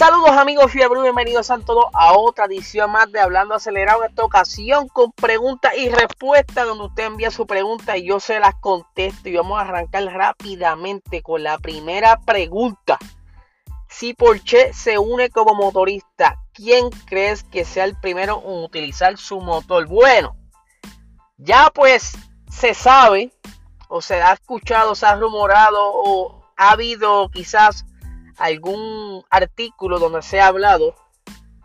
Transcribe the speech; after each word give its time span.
Saludos 0.00 0.30
amigos 0.30 0.72
fiebre, 0.72 1.02
bienvenidos 1.02 1.50
a 1.50 1.58
todos 1.58 1.84
a 1.92 2.14
otra 2.14 2.46
edición 2.46 2.90
más 2.90 3.12
de 3.12 3.20
Hablando 3.20 3.54
Acelerado. 3.54 4.02
En 4.02 4.08
esta 4.08 4.24
ocasión 4.24 4.88
con 4.88 5.12
preguntas 5.12 5.74
y 5.76 5.90
respuestas, 5.90 6.66
donde 6.66 6.86
usted 6.86 7.04
envía 7.04 7.30
su 7.30 7.46
pregunta 7.46 7.98
y 7.98 8.06
yo 8.06 8.18
se 8.18 8.40
las 8.40 8.54
contesto. 8.54 9.28
Y 9.28 9.36
vamos 9.36 9.58
a 9.58 9.60
arrancar 9.60 10.04
rápidamente 10.04 11.20
con 11.20 11.42
la 11.42 11.58
primera 11.58 12.18
pregunta. 12.18 12.98
Si 13.90 14.14
Porsche 14.14 14.72
se 14.72 14.96
une 14.96 15.28
como 15.28 15.52
motorista, 15.54 16.38
¿quién 16.54 16.88
crees 17.04 17.44
que 17.44 17.66
sea 17.66 17.84
el 17.84 17.94
primero 18.00 18.42
en 18.42 18.64
utilizar 18.64 19.18
su 19.18 19.38
motor? 19.38 19.86
Bueno, 19.86 20.34
ya 21.36 21.70
pues 21.74 22.16
se 22.48 22.72
sabe, 22.72 23.34
o 23.88 24.00
se 24.00 24.14
ha 24.22 24.32
escuchado, 24.32 24.94
se 24.94 25.04
ha 25.04 25.14
rumorado, 25.16 25.78
o 25.82 26.42
ha 26.56 26.70
habido 26.70 27.28
quizás 27.28 27.84
algún 28.40 29.22
artículo 29.30 29.98
donde 29.98 30.22
se 30.22 30.40
ha 30.40 30.48
hablado 30.48 30.94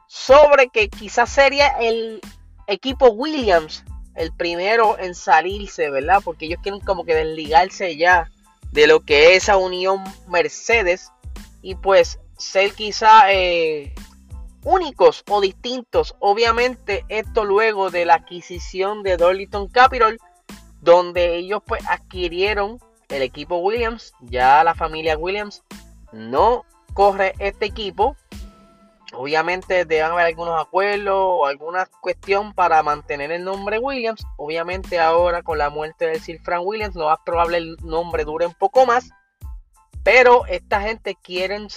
sobre 0.08 0.70
que 0.70 0.90
quizás 0.90 1.30
sería 1.32 1.68
el 1.80 2.22
equipo 2.68 3.10
Williams 3.10 3.84
el 4.16 4.32
primero 4.34 4.98
en 5.00 5.14
salirse, 5.16 5.90
¿verdad? 5.90 6.22
Porque 6.24 6.46
ellos 6.46 6.60
quieren 6.62 6.80
como 6.82 7.04
que 7.06 7.16
desligarse 7.16 7.98
ya 7.98 8.32
de 8.72 8.88
lo 8.88 9.02
que 9.02 9.36
es 9.36 9.44
esa 9.44 9.58
unión 9.58 10.04
Mercedes 10.28 11.12
y 11.62 11.76
pues 11.76 12.20
ser 12.38 12.74
quizá 12.74 13.32
eh, 13.32 13.94
únicos 14.64 15.24
o 15.30 15.42
distintos. 15.42 16.16
Obviamente 16.20 17.06
esto 17.10 17.44
luego 17.44 17.90
de 17.90 18.06
la 18.06 18.16
adquisición 18.16 19.04
de 19.04 19.18
Darlington 19.18 19.68
Capital, 19.68 20.18
donde 20.82 21.36
ellos 21.38 21.62
pues 21.66 21.86
adquirieron 21.88 22.80
el 23.10 23.22
equipo 23.22 23.58
Williams, 23.58 24.14
ya 24.22 24.64
la 24.64 24.76
familia 24.76 25.18
Williams 25.18 25.64
no 26.16 26.66
corre 26.94 27.34
este 27.40 27.66
equipo. 27.66 28.16
Obviamente 29.14 29.86
deben 29.86 30.12
haber 30.12 30.26
algunos 30.26 30.60
acuerdos 30.60 31.16
o 31.16 31.46
alguna 31.46 31.86
cuestión 32.02 32.54
para 32.54 32.82
mantener 32.84 33.32
el 33.32 33.44
nombre 33.44 33.80
Williams. 33.80 34.26
Obviamente 34.38 35.00
ahora 35.00 35.44
con 35.44 35.58
la 35.58 35.70
muerte 35.70 36.08
del 36.08 36.22
Sir 36.22 36.40
Frank 36.42 36.66
Williams, 36.66 36.96
lo 36.96 37.06
más 37.06 37.20
probable 37.26 37.58
el 37.58 37.78
nombre 37.84 38.24
dure 38.24 38.48
un 38.48 38.54
poco 38.54 38.86
más. 38.86 39.10
Pero 40.04 40.46
esta 40.46 40.82
gente 40.82 41.16
quieren, 41.16 41.68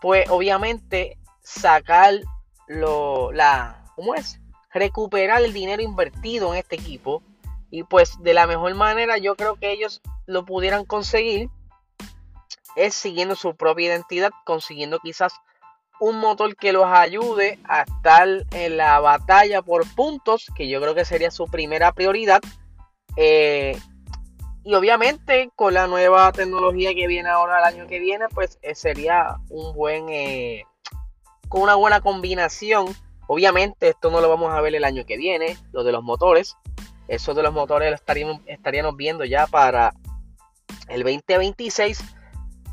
pues 0.00 0.28
obviamente 0.30 1.18
sacar 1.42 2.14
lo, 2.66 3.32
la, 3.32 3.84
¿cómo 3.94 4.14
es? 4.14 4.40
Recuperar 4.72 5.42
el 5.42 5.52
dinero 5.52 5.82
invertido 5.82 6.52
en 6.52 6.60
este 6.60 6.76
equipo. 6.76 7.22
Y 7.70 7.82
pues 7.84 8.22
de 8.22 8.34
la 8.34 8.46
mejor 8.46 8.74
manera 8.74 9.18
yo 9.18 9.34
creo 9.36 9.56
que 9.56 9.72
ellos 9.72 10.00
lo 10.26 10.44
pudieran 10.44 10.84
conseguir 10.84 11.50
es 12.76 12.94
siguiendo 12.94 13.34
su 13.36 13.54
propia 13.56 13.86
identidad, 13.88 14.30
consiguiendo 14.44 14.98
quizás 15.00 15.34
un 16.00 16.18
motor 16.18 16.56
que 16.56 16.72
los 16.72 16.86
ayude 16.86 17.58
a 17.64 17.82
estar 17.82 18.28
en 18.50 18.76
la 18.76 19.00
batalla 19.00 19.62
por 19.62 19.86
puntos, 19.94 20.46
que 20.54 20.68
yo 20.68 20.80
creo 20.80 20.94
que 20.94 21.04
sería 21.04 21.30
su 21.30 21.46
primera 21.46 21.92
prioridad. 21.92 22.40
Eh, 23.16 23.78
y 24.64 24.74
obviamente 24.74 25.50
con 25.54 25.74
la 25.74 25.86
nueva 25.86 26.32
tecnología 26.32 26.94
que 26.94 27.06
viene 27.06 27.28
ahora 27.28 27.58
el 27.58 27.64
año 27.64 27.86
que 27.86 28.00
viene, 28.00 28.26
pues 28.34 28.58
eh, 28.62 28.74
sería 28.74 29.36
un 29.50 29.74
buen, 29.74 30.08
eh, 30.08 30.64
con 31.48 31.62
una 31.62 31.76
buena 31.76 32.00
combinación. 32.00 32.86
Obviamente 33.26 33.88
esto 33.88 34.10
no 34.10 34.20
lo 34.20 34.28
vamos 34.28 34.52
a 34.52 34.60
ver 34.60 34.74
el 34.74 34.84
año 34.84 35.04
que 35.06 35.16
viene, 35.16 35.56
lo 35.72 35.84
de 35.84 35.92
los 35.92 36.02
motores. 36.02 36.56
Eso 37.06 37.34
de 37.34 37.42
los 37.42 37.52
motores 37.52 37.90
lo 37.90 37.94
estaríamos, 37.94 38.40
estaríamos 38.46 38.96
viendo 38.96 39.24
ya 39.24 39.46
para 39.46 39.92
el 40.88 41.02
2026 41.02 42.02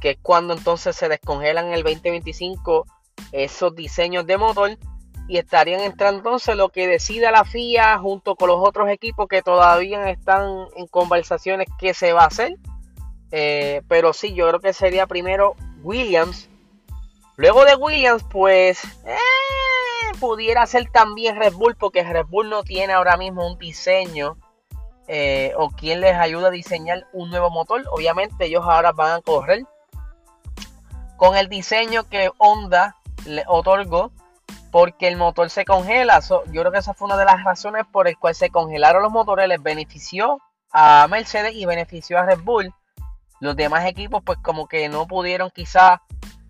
que 0.01 0.11
es 0.11 0.17
cuando 0.21 0.53
entonces 0.53 0.95
se 0.95 1.07
descongelan 1.07 1.71
el 1.71 1.83
2025 1.83 2.85
esos 3.31 3.75
diseños 3.75 4.25
de 4.25 4.37
motor 4.37 4.77
y 5.27 5.37
estarían 5.37 5.79
entrando 5.81 6.17
entonces 6.17 6.57
lo 6.57 6.69
que 6.69 6.87
decida 6.87 7.31
la 7.31 7.45
FIA 7.45 7.97
junto 7.99 8.35
con 8.35 8.49
los 8.49 8.57
otros 8.59 8.89
equipos 8.89 9.27
que 9.29 9.41
todavía 9.41 10.09
están 10.09 10.65
en 10.75 10.87
conversaciones 10.87 11.67
qué 11.79 11.93
se 11.93 12.11
va 12.11 12.23
a 12.23 12.27
hacer. 12.27 12.57
Eh, 13.31 13.81
pero 13.87 14.11
sí, 14.11 14.33
yo 14.33 14.49
creo 14.49 14.59
que 14.59 14.73
sería 14.73 15.07
primero 15.07 15.55
Williams. 15.83 16.49
Luego 17.37 17.63
de 17.63 17.75
Williams, 17.75 18.25
pues 18.29 18.83
eh, 19.05 20.17
pudiera 20.19 20.65
ser 20.65 20.91
también 20.91 21.37
Red 21.37 21.53
Bull, 21.53 21.77
porque 21.77 22.03
Red 22.03 22.25
Bull 22.25 22.49
no 22.49 22.63
tiene 22.63 22.91
ahora 22.91 23.15
mismo 23.15 23.47
un 23.47 23.57
diseño 23.57 24.37
eh, 25.07 25.53
o 25.55 25.69
quien 25.69 26.01
les 26.01 26.15
ayuda 26.15 26.47
a 26.47 26.51
diseñar 26.51 27.07
un 27.13 27.29
nuevo 27.29 27.49
motor. 27.49 27.85
Obviamente 27.91 28.47
ellos 28.47 28.65
ahora 28.65 28.91
van 28.91 29.13
a 29.13 29.21
correr 29.21 29.65
con 31.21 31.37
el 31.37 31.49
diseño 31.49 32.09
que 32.09 32.31
Honda 32.39 32.95
le 33.27 33.43
otorgó 33.45 34.11
porque 34.71 35.07
el 35.07 35.17
motor 35.17 35.51
se 35.51 35.65
congela. 35.65 36.19
yo 36.27 36.43
creo 36.47 36.71
que 36.71 36.79
esa 36.79 36.95
fue 36.95 37.05
una 37.05 37.15
de 37.15 37.25
las 37.25 37.43
razones 37.43 37.85
por 37.91 38.07
el 38.07 38.17
cual 38.17 38.33
se 38.33 38.49
congelaron 38.49 39.03
los 39.03 39.11
motores. 39.11 39.47
Les 39.47 39.61
benefició 39.61 40.39
a 40.71 41.07
Mercedes 41.11 41.53
y 41.53 41.67
benefició 41.67 42.17
a 42.17 42.25
Red 42.25 42.39
Bull. 42.39 42.73
Los 43.39 43.55
demás 43.55 43.85
equipos 43.85 44.23
pues 44.25 44.39
como 44.39 44.67
que 44.67 44.89
no 44.89 45.05
pudieron 45.05 45.51
quizá 45.51 46.01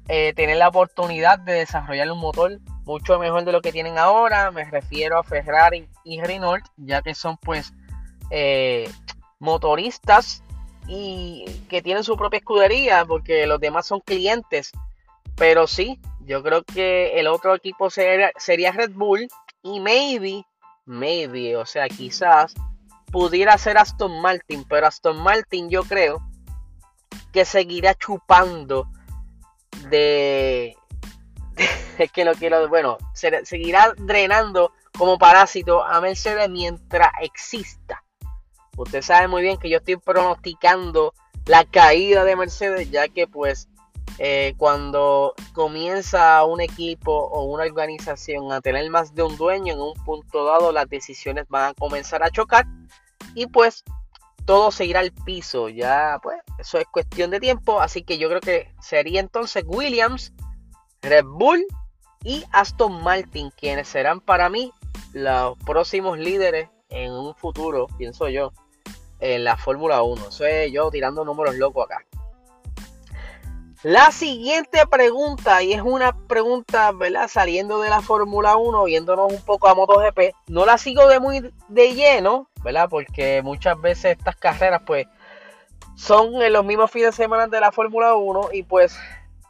eh, 0.08 0.32
tener 0.36 0.56
la 0.56 0.70
oportunidad 0.70 1.38
de 1.38 1.52
desarrollar 1.52 2.10
un 2.10 2.20
motor 2.20 2.58
mucho 2.86 3.20
mejor 3.20 3.44
de 3.44 3.52
lo 3.52 3.62
que 3.62 3.74
tienen 3.74 3.98
ahora. 3.98 4.52
Me 4.52 4.64
refiero 4.64 5.20
a 5.20 5.24
Ferrari 5.24 5.90
y 6.06 6.22
Renault 6.22 6.64
ya 6.78 7.02
que 7.02 7.14
son 7.14 7.36
pues 7.36 7.74
eh, 8.30 8.90
motoristas 9.38 10.46
y 10.88 11.46
que 11.70 11.82
tienen 11.82 12.04
su 12.04 12.18
propia 12.18 12.38
escudería 12.38 13.06
porque 13.06 13.46
los 13.48 13.60
demás 13.60 13.88
son 13.88 14.00
clientes. 14.02 14.72
Pero 15.36 15.68
sí, 15.68 16.00
yo 16.22 16.44
creo 16.44 16.64
que 16.64 17.20
el 17.20 17.28
otro 17.28 17.56
equipo 17.56 17.90
sería, 17.90 18.32
sería 18.38 18.72
Red 18.72 18.92
Bull 18.92 19.28
y 19.64 19.80
maybe, 19.80 20.44
maybe, 20.86 21.56
o 21.56 21.66
sea, 21.66 21.88
quizás 21.88 22.54
pudiera 23.12 23.58
ser 23.58 23.78
Aston 23.78 24.22
Martin, 24.22 24.66
pero 24.68 24.88
Aston 24.88 25.22
Martin 25.22 25.70
yo 25.70 25.84
creo 25.84 26.22
que 27.32 27.46
seguirá 27.46 27.94
chupando 27.96 28.88
de, 29.90 30.76
que 32.14 32.26
no 32.26 32.34
quiero, 32.34 32.68
bueno, 32.70 32.98
seguirá 33.14 33.94
drenando 33.98 34.74
como 34.98 35.18
parásito 35.18 35.84
a 35.84 36.02
Mercedes 36.02 36.50
mientras 36.50 37.10
exista. 37.22 38.04
Usted 38.78 39.02
sabe 39.02 39.28
muy 39.28 39.42
bien 39.42 39.58
que 39.58 39.70
yo 39.70 39.78
estoy 39.78 39.98
pronosticando 39.98 41.14
la 41.46 41.66
caída 41.66 42.24
de 42.24 42.36
Mercedes, 42.36 42.90
ya 42.92 43.08
que 43.08 43.28
pues 43.28 43.68
eh, 44.18 44.54
cuando 44.58 45.34
comienza 45.54 46.44
un 46.46 46.62
equipo 46.62 47.12
o 47.12 47.44
una 47.46 47.64
organización 47.64 48.52
a 48.52 48.62
tener 48.62 48.90
más 48.90 49.16
de 49.16 49.24
un 49.24 49.38
dueño 49.38 49.74
en 49.74 49.80
un 49.80 49.94
punto 50.06 50.46
dado, 50.46 50.72
las 50.72 50.90
decisiones 50.90 51.46
van 51.50 51.72
a 51.72 51.74
comenzar 51.74 52.24
a 52.24 52.30
chocar 52.30 52.66
y 53.34 53.48
pues 53.48 53.84
todo 54.46 54.72
se 54.72 54.86
irá 54.86 55.00
al 55.00 55.12
piso. 55.12 55.70
Ya 55.70 56.20
pues 56.22 56.40
eso 56.60 56.78
es 56.78 56.86
cuestión 56.86 57.32
de 57.32 57.40
tiempo, 57.40 57.82
así 57.82 58.04
que 58.04 58.18
yo 58.18 58.30
creo 58.30 58.42
que 58.42 58.72
sería 58.82 59.20
entonces 59.20 59.64
Williams, 59.66 60.34
Red 61.02 61.26
Bull 61.26 61.66
y 62.24 62.44
Aston 62.52 63.04
Martin 63.04 63.52
quienes 63.52 63.88
serán 63.88 64.22
para 64.22 64.50
mí 64.50 64.72
los 65.14 65.58
próximos 65.66 66.20
líderes 66.20 66.70
en 66.92 67.12
un 67.12 67.34
futuro, 67.36 67.88
pienso 67.98 68.30
yo, 68.30 68.54
en 69.20 69.44
la 69.44 69.58
Fórmula 69.58 70.04
1. 70.04 70.28
Eso 70.30 70.46
es 70.46 70.72
yo 70.72 70.92
tirando 70.92 71.26
números 71.26 71.56
locos 71.56 71.86
acá. 71.86 72.06
La 73.84 74.12
siguiente 74.12 74.86
pregunta, 74.86 75.64
y 75.64 75.74
es 75.74 75.82
una 75.82 76.16
pregunta, 76.28 76.92
¿verdad? 76.92 77.28
Saliendo 77.28 77.82
de 77.82 77.90
la 77.90 78.02
Fórmula 78.02 78.56
1, 78.56 78.84
viéndonos 78.84 79.34
un 79.34 79.42
poco 79.42 79.68
a 79.68 79.74
MotoGP, 79.74 80.36
no 80.48 80.68
la 80.68 80.78
sigo 80.78 81.08
de 81.08 81.20
muy 81.20 81.52
de 81.68 81.94
lleno, 81.96 82.48
¿verdad? 82.64 82.88
Porque 82.90 83.42
muchas 83.42 83.82
veces 83.82 84.18
estas 84.18 84.36
carreras, 84.36 84.84
pues, 84.86 85.08
son 85.96 86.42
en 86.44 86.54
los 86.54 86.64
mismos 86.64 86.92
fines 86.92 87.18
de 87.18 87.24
semana 87.24 87.48
de 87.48 87.60
la 87.60 87.72
Fórmula 87.72 88.16
1 88.16 88.50
y 88.54 88.64
pues 88.64 88.98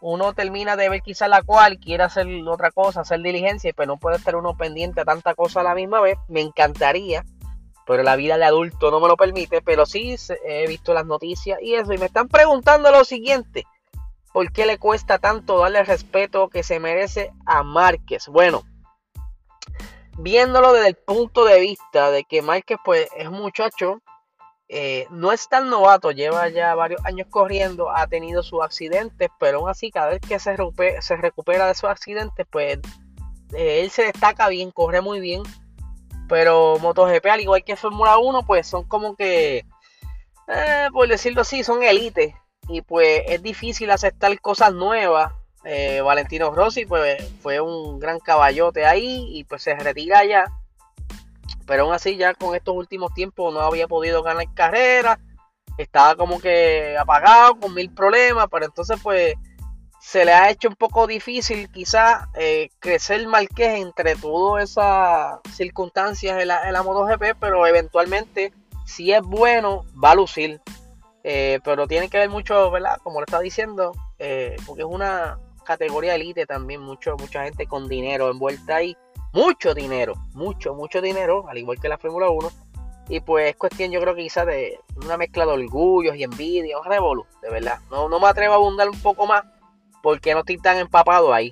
uno 0.02 0.34
termina 0.34 0.76
de 0.76 0.90
ver 0.90 1.02
quizá 1.02 1.28
la 1.28 1.44
cual 1.44 1.78
quiere 1.80 2.04
hacer 2.04 2.28
otra 2.48 2.72
cosa, 2.72 3.02
hacer 3.02 3.22
diligencia, 3.22 3.72
pero 3.76 3.94
no 3.94 3.98
puede 3.98 4.18
estar 4.18 4.36
uno 4.36 4.58
pendiente 4.58 5.02
a 5.02 5.06
tanta 5.06 5.36
cosa 5.36 5.62
a 5.62 5.64
la 5.64 5.76
misma 5.76 6.02
vez. 6.02 6.18
Me 6.28 6.42
encantaría 6.42 7.24
pero 7.86 8.04
la 8.04 8.16
vida 8.16 8.38
de 8.38 8.46
adulto 8.46 8.92
no 8.92 9.00
me 9.00 9.08
lo 9.08 9.18
permite, 9.18 9.62
pero 9.62 9.86
sí 9.86 10.16
he 10.46 10.68
visto 10.68 10.94
las 10.94 11.06
noticias 11.06 11.60
y 11.62 11.76
eso, 11.76 11.92
y 11.94 11.98
me 11.98 12.06
están 12.06 12.28
preguntando 12.28 12.92
lo 12.92 13.04
siguiente, 13.04 13.66
¿por 14.32 14.52
qué 14.52 14.66
le 14.66 14.78
cuesta 14.78 15.20
tanto 15.20 15.60
darle 15.60 15.80
el 15.80 15.88
respeto 15.88 16.48
que 16.50 16.64
se 16.64 16.80
merece 16.80 17.32
a 17.46 17.64
Márquez? 17.64 18.28
Bueno, 18.28 18.64
viéndolo 20.18 20.74
desde 20.74 20.90
el 20.90 20.96
punto 20.96 21.44
de 21.46 21.60
vista 21.60 22.12
de 22.12 22.24
que 22.24 22.42
Márquez 22.42 22.78
pues 22.86 23.10
es 23.18 23.28
un 23.28 23.42
muchacho, 23.42 24.02
eh, 24.74 25.06
no 25.10 25.34
es 25.34 25.50
tan 25.50 25.70
novato, 25.70 26.12
lleva 26.12 26.48
ya 26.48 26.74
varios 26.76 27.06
años 27.06 27.28
corriendo, 27.30 27.92
ha 27.94 28.08
tenido 28.08 28.42
sus 28.42 28.62
accidentes, 28.62 29.30
pero 29.38 29.58
aún 29.58 29.70
así 29.70 29.92
cada 29.92 30.08
vez 30.08 30.22
que 30.22 30.40
se 30.40 30.56
recupera, 31.18 31.68
de 31.68 31.76
sus 31.76 31.90
accidentes, 31.90 32.48
pues 32.50 32.80
eh, 33.54 33.82
él 33.82 33.92
se 33.92 34.04
destaca 34.04 34.48
bien, 34.48 34.72
corre 34.72 35.02
muy 35.02 35.20
bien 35.20 35.44
pero 36.30 36.80
MotoGP, 36.80 37.26
al 37.26 37.42
igual 37.42 37.62
que 37.66 37.76
Fórmula 37.76 38.18
1, 38.18 38.46
pues 38.46 38.66
son 38.66 38.86
como 38.86 39.18
que, 39.18 39.66
eh, 40.48 40.88
por 40.94 41.06
decirlo 41.10 41.42
así, 41.42 41.62
son 41.62 41.84
élites. 41.84 42.34
Y 42.70 42.82
pues 42.84 43.24
es 43.28 43.44
difícil 43.44 43.92
aceptar 43.92 44.40
cosas 44.40 44.74
nuevas 44.74 45.34
Valentino 46.06 46.52
Rossi 46.52 46.86
pues 46.86 47.22
fue 47.42 47.60
un 47.60 48.00
gran 48.00 48.20
caballote 48.20 48.86
ahí 48.86 49.28
y 49.38 49.44
pues 49.44 49.64
se 49.64 49.76
retira 49.76 50.24
ya. 50.24 50.46
Pero 51.66 51.84
aún 51.84 51.94
así 51.94 52.18
ya 52.18 52.34
con 52.34 52.56
estos 52.56 52.76
últimos 52.76 53.14
tiempos 53.14 53.54
no 53.54 53.60
había 53.62 53.88
podido 53.88 54.24
ganar 54.24 54.54
carrera. 54.54 55.20
Estaba 55.78 56.16
como 56.16 56.40
que 56.40 56.98
apagado 56.98 57.60
con 57.60 57.74
mil 57.74 57.92
problemas. 57.94 58.48
Pero 58.52 58.66
entonces 58.66 59.00
pues 59.02 59.36
se 60.00 60.26
le 60.26 60.34
ha 60.34 60.50
hecho 60.50 60.68
un 60.68 60.76
poco 60.76 61.08
difícil 61.08 61.72
quizá 61.72 62.30
eh, 62.36 62.70
crecer 62.80 63.28
Marqués 63.28 63.80
entre 63.82 64.16
todas 64.16 64.70
esas 64.70 65.40
circunstancias 65.54 66.42
en 66.42 66.48
la, 66.48 66.68
en 66.68 66.74
la 66.74 66.84
MotoGP. 66.84 67.38
Pero 67.40 67.66
eventualmente 67.68 68.54
si 68.86 69.12
es 69.12 69.22
bueno 69.22 69.86
va 70.04 70.12
a 70.12 70.16
lucir. 70.16 70.62
Eh, 71.24 71.60
pero 71.64 71.88
tiene 71.88 72.10
que 72.10 72.18
ver 72.18 72.30
mucho, 72.30 72.72
¿verdad? 72.72 72.98
Como 73.04 73.20
le 73.20 73.26
estaba 73.26 73.44
diciendo, 73.44 73.92
porque 74.66 74.82
es 74.82 74.88
una 74.88 75.38
categoría 75.64 76.16
elite 76.16 76.46
también, 76.46 76.82
mucho, 76.82 77.16
mucha 77.18 77.44
gente 77.44 77.68
con 77.68 77.88
dinero 77.88 78.30
envuelta 78.30 78.78
ahí. 78.78 78.98
Mucho 79.34 79.74
dinero, 79.74 80.16
mucho, 80.34 80.74
mucho 80.74 81.02
dinero, 81.02 81.48
al 81.48 81.58
igual 81.58 81.80
que 81.80 81.88
la 81.90 81.98
Fórmula 81.98 82.30
1. 82.30 82.50
Y 83.10 83.20
pues 83.22 83.50
es 83.50 83.56
cuestión, 83.56 83.92
yo 83.92 84.02
creo 84.02 84.16
que 84.16 84.24
quizás 84.24 84.46
de 84.46 84.80
una 85.04 85.18
mezcla 85.18 85.46
de 85.46 85.54
orgullos 85.54 86.16
y 86.16 86.24
envidia, 86.24 86.78
un 86.78 86.86
revolu, 86.86 87.26
de 87.42 87.50
verdad. 87.50 87.80
No, 87.90 88.10
no 88.10 88.20
me 88.20 88.28
atrevo 88.28 88.54
a 88.54 88.58
abundar 88.58 88.90
un 88.90 89.02
poco 89.02 89.26
más 89.26 89.44
porque 90.02 90.34
no 90.34 90.40
estoy 90.40 90.58
tan 90.58 90.78
empapado 90.78 91.34
ahí. 91.34 91.52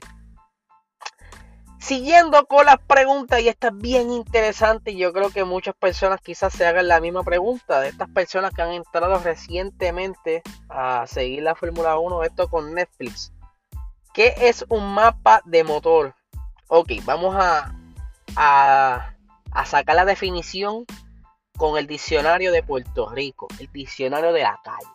Siguiendo 1.79 2.45
con 2.45 2.65
las 2.65 2.77
preguntas, 2.79 3.41
y 3.41 3.47
esta 3.47 3.69
es 3.69 3.77
bien 3.77 4.11
interesante, 4.11 4.95
yo 4.95 5.13
creo 5.13 5.29
que 5.29 5.45
muchas 5.45 5.73
personas 5.75 6.19
quizás 6.19 6.51
se 6.51 6.65
hagan 6.65 6.89
la 6.89 6.99
misma 6.99 7.23
pregunta, 7.23 7.79
de 7.79 7.87
estas 7.87 8.09
personas 8.09 8.53
que 8.53 8.61
han 8.61 8.73
entrado 8.73 9.17
recientemente 9.19 10.43
a 10.67 11.07
seguir 11.07 11.43
la 11.43 11.55
Fórmula 11.55 11.97
1, 11.97 12.23
esto 12.23 12.49
con 12.49 12.73
Netflix. 12.73 13.31
¿Qué 14.13 14.33
es 14.37 14.65
un 14.67 14.93
mapa 14.93 15.41
de 15.45 15.63
motor? 15.63 16.15
Ok, 16.71 16.91
vamos 17.03 17.35
a, 17.35 17.73
a, 18.35 19.65
sacar 19.65 19.95
la 19.95 20.05
definición 20.05 20.85
con 21.57 21.79
el 21.79 21.87
diccionario 21.87 22.51
de 22.51 22.61
Puerto 22.61 23.09
Rico, 23.09 23.47
el 23.59 23.71
diccionario 23.71 24.31
de 24.31 24.43
la 24.43 24.59
calle. 24.63 24.87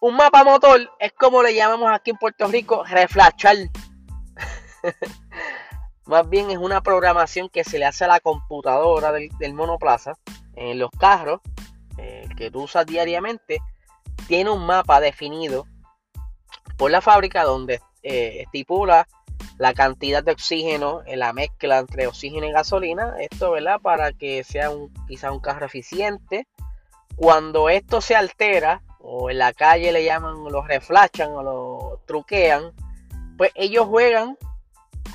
Un 0.00 0.16
mapa 0.16 0.42
motor 0.42 0.80
es 0.98 1.12
como 1.12 1.44
le 1.44 1.54
llamamos 1.54 1.92
aquí 1.92 2.10
en 2.10 2.16
Puerto 2.16 2.48
Rico, 2.48 2.82
reflachar. 2.82 3.54
Más 6.06 6.28
bien 6.28 6.50
es 6.50 6.58
una 6.58 6.82
programación 6.82 7.48
que 7.48 7.62
se 7.62 7.78
le 7.78 7.84
hace 7.84 8.04
a 8.04 8.08
la 8.08 8.18
computadora 8.18 9.12
del, 9.12 9.54
monoplaza 9.54 10.14
en 10.56 10.80
los 10.80 10.90
carros 10.90 11.40
eh, 11.98 12.28
que 12.36 12.50
tú 12.50 12.62
usas 12.64 12.84
diariamente. 12.84 13.60
Tiene 14.26 14.50
un 14.50 14.66
mapa 14.66 14.98
definido 14.98 15.68
por 16.76 16.90
la 16.90 17.00
fábrica 17.00 17.44
donde 17.44 17.80
eh, 18.02 18.42
estipula 18.42 19.06
la 19.58 19.74
cantidad 19.74 20.22
de 20.22 20.32
oxígeno 20.32 21.02
en 21.06 21.18
la 21.18 21.32
mezcla 21.32 21.78
entre 21.78 22.06
oxígeno 22.06 22.46
y 22.46 22.52
gasolina. 22.52 23.14
Esto, 23.18 23.52
¿verdad? 23.52 23.80
Para 23.80 24.12
que 24.12 24.44
sea 24.44 24.70
un, 24.70 24.92
quizá 25.06 25.30
un 25.32 25.40
carro 25.40 25.66
eficiente. 25.66 26.46
Cuando 27.16 27.68
esto 27.68 28.00
se 28.00 28.16
altera, 28.16 28.82
o 28.98 29.30
en 29.30 29.38
la 29.38 29.52
calle 29.52 29.92
le 29.92 30.04
llaman, 30.04 30.44
lo 30.44 30.62
reflachan 30.62 31.32
o 31.32 31.42
lo 31.42 32.00
truquean, 32.06 32.72
pues 33.36 33.50
ellos 33.54 33.86
juegan 33.86 34.36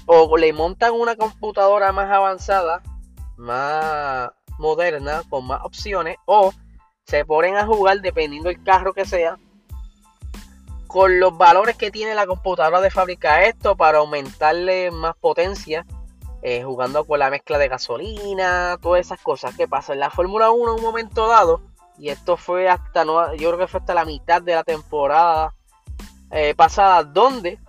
o 0.05 0.37
le 0.37 0.53
montan 0.53 0.93
una 0.93 1.15
computadora 1.15 1.91
más 1.91 2.11
avanzada, 2.11 2.81
más 3.35 4.29
moderna, 4.57 5.23
con 5.29 5.45
más 5.45 5.61
opciones, 5.63 6.17
o 6.25 6.51
se 7.05 7.25
ponen 7.25 7.55
a 7.55 7.65
jugar 7.65 8.01
dependiendo 8.01 8.49
del 8.49 8.63
carro 8.63 8.93
que 8.93 9.05
sea 9.05 9.37
con 10.87 11.19
los 11.19 11.37
valores 11.37 11.75
que 11.75 11.91
tiene 11.91 12.15
la 12.15 12.25
computadora 12.25 12.81
de 12.81 12.89
fábrica 12.89 13.43
esto 13.43 13.75
para 13.75 13.99
aumentarle 13.99 14.89
más 14.91 15.15
potencia, 15.17 15.85
eh, 16.41 16.63
jugando 16.63 17.05
con 17.05 17.19
la 17.19 17.29
mezcla 17.29 17.57
de 17.57 17.67
gasolina, 17.67 18.77
todas 18.81 19.01
esas 19.01 19.21
cosas. 19.21 19.55
que 19.55 19.67
pasa? 19.67 19.93
En 19.93 19.99
la 19.99 20.09
Fórmula 20.09 20.51
1 20.51 20.71
en 20.71 20.77
un 20.77 20.81
momento 20.81 21.27
dado, 21.27 21.61
y 21.97 22.09
esto 22.09 22.37
fue 22.37 22.69
hasta, 22.69 23.05
no, 23.05 23.33
yo 23.35 23.49
creo 23.49 23.59
que 23.59 23.67
fue 23.67 23.79
hasta 23.81 23.93
la 23.93 24.05
mitad 24.05 24.41
de 24.41 24.55
la 24.55 24.63
temporada 24.63 25.53
eh, 26.31 26.55
pasada, 26.55 27.03
donde 27.03 27.59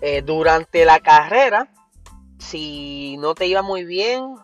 eh, 0.00 0.22
durante 0.22 0.84
la 0.84 1.00
carrera, 1.00 1.72
si 2.38 3.16
no 3.18 3.34
te 3.34 3.46
iba 3.46 3.62
muy 3.62 3.84
bien, 3.84 4.36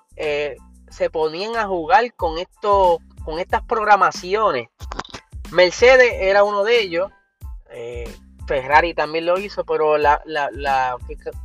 se 0.89 1.11
ponían 1.11 1.57
a 1.57 1.67
jugar 1.67 2.13
con, 2.15 2.39
esto, 2.39 2.99
con 3.25 3.39
estas 3.39 3.63
programaciones. 3.63 4.69
Mercedes 5.51 6.13
era 6.21 6.43
uno 6.43 6.65
de 6.65 6.81
ellos 6.81 7.11
eh, 7.71 8.13
Ferrari 8.47 8.95
también 8.95 9.27
lo 9.27 9.39
hizo, 9.39 9.65
pero 9.65 9.99
la, 9.99 10.21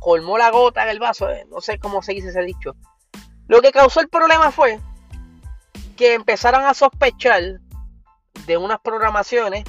colmó 0.00 0.38
la 0.38 0.50
gota 0.50 0.82
en 0.84 0.88
el 0.88 0.98
vaso, 0.98 1.30
eh, 1.30 1.46
no 1.50 1.60
sé 1.60 1.78
cómo 1.78 2.02
se 2.02 2.14
dice 2.14 2.28
ese 2.28 2.42
dicho. 2.42 2.74
Lo 3.46 3.60
que 3.60 3.72
causó 3.72 4.00
el 4.00 4.08
problema 4.08 4.50
fue 4.50 4.80
que 5.96 6.14
empezaron 6.14 6.64
a 6.64 6.74
sospechar 6.74 7.60
de 8.46 8.56
unas 8.56 8.80
programaciones, 8.80 9.64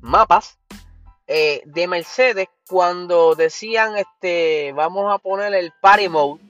mapas, 0.00 0.58
eh, 1.26 1.62
de 1.66 1.88
Mercedes 1.88 2.48
cuando 2.68 3.34
decían, 3.34 3.96
este, 3.96 4.72
vamos 4.72 5.12
a 5.12 5.18
poner 5.18 5.52
el 5.54 5.72
party 5.80 6.08
mode, 6.08 6.40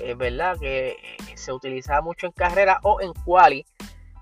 es 0.00 0.16
verdad 0.16 0.58
que 0.58 0.96
se 1.36 1.52
utilizaba 1.52 2.00
mucho 2.00 2.26
en 2.26 2.32
carrera 2.32 2.80
o 2.82 3.00
en 3.00 3.12
quali 3.12 3.64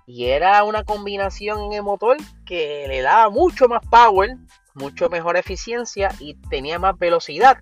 y 0.07 0.27
era 0.27 0.63
una 0.65 0.85
combinación 0.85 1.65
en 1.65 1.73
el 1.73 1.83
motor 1.83 2.17
que 2.45 2.87
le 2.89 3.03
daba 3.03 3.31
mucho 3.31 3.69
más 3.69 3.83
power, 3.91 4.37
mucho 4.75 5.09
mejor 5.09 5.37
eficiencia 5.37 6.15
y 6.19 6.35
tenía 6.49 6.79
más 6.79 6.99
velocidad. 6.99 7.59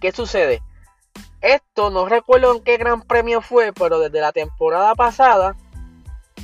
¿Qué 0.00 0.12
sucede? 0.12 0.62
Esto 1.40 1.90
no 1.90 2.08
recuerdo 2.08 2.54
en 2.54 2.62
qué 2.62 2.76
gran 2.76 3.02
premio 3.02 3.40
fue, 3.40 3.72
pero 3.72 3.98
desde 3.98 4.20
la 4.20 4.32
temporada 4.32 4.94
pasada 4.94 5.56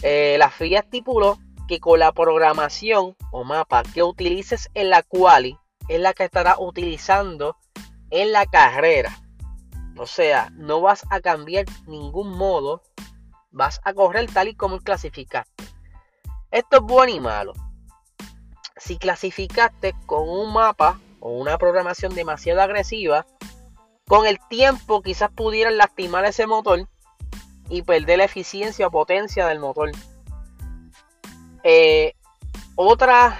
eh, 0.02 0.36
la 0.38 0.50
FIA 0.50 0.80
estipuló 0.80 1.38
que 1.68 1.80
con 1.80 1.98
la 1.98 2.12
programación 2.12 3.16
o 3.30 3.44
mapa 3.44 3.82
que 3.82 4.02
utilices 4.02 4.70
en 4.74 4.90
la 4.90 5.02
quali 5.02 5.58
es 5.88 6.00
la 6.00 6.12
que 6.12 6.24
estará 6.24 6.56
utilizando 6.58 7.56
en 8.10 8.32
la 8.32 8.46
carrera. 8.46 9.18
O 9.96 10.06
sea, 10.06 10.50
no 10.52 10.80
vas 10.80 11.04
a 11.10 11.20
cambiar 11.20 11.66
ningún 11.86 12.30
modo 12.36 12.82
vas 13.52 13.80
a 13.84 13.92
correr 13.94 14.30
tal 14.32 14.48
y 14.48 14.54
como 14.54 14.80
clasificaste. 14.80 15.64
Esto 16.50 16.78
es 16.78 16.82
bueno 16.82 17.12
y 17.12 17.20
malo. 17.20 17.52
Si 18.76 18.98
clasificaste 18.98 19.94
con 20.06 20.28
un 20.28 20.52
mapa 20.52 20.98
o 21.20 21.30
una 21.30 21.56
programación 21.58 22.14
demasiado 22.14 22.60
agresiva, 22.60 23.26
con 24.08 24.26
el 24.26 24.38
tiempo 24.48 25.02
quizás 25.02 25.30
pudieran 25.30 25.76
lastimar 25.76 26.24
ese 26.24 26.46
motor 26.46 26.88
y 27.68 27.82
perder 27.82 28.18
la 28.18 28.24
eficiencia 28.24 28.88
o 28.88 28.90
potencia 28.90 29.46
del 29.46 29.60
motor. 29.60 29.92
Eh, 31.62 32.14
otra, 32.74 33.38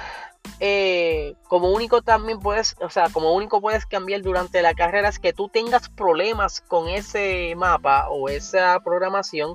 eh, 0.61 1.35
como 1.49 1.71
único 1.71 2.03
también 2.03 2.39
puedes, 2.39 2.77
o 2.81 2.89
sea, 2.89 3.09
como 3.11 3.35
único 3.35 3.61
puedes 3.61 3.85
cambiar 3.85 4.23
durante 4.23 4.63
la 4.63 4.75
carrera 4.75 5.09
es 5.09 5.19
que 5.19 5.33
tú 5.33 5.49
tengas 5.49 5.89
problemas 5.89 6.61
con 6.61 6.89
ese 6.89 7.55
mapa 7.57 8.09
o 8.11 8.29
esa 8.29 8.79
programación 8.81 9.55